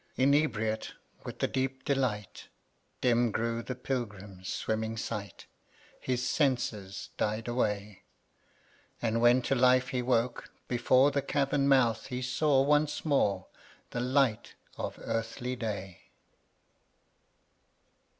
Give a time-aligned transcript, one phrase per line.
[0.17, 0.27] 31.
[0.33, 2.47] Inebriate with the deep delight.
[3.01, 5.45] Dim grew the Pilgrim's swimming sight;
[5.99, 8.01] His senses died away;
[8.99, 13.45] And when to life he woke, before The Cavern mouth he saw once more
[13.91, 15.99] The light of earthly day.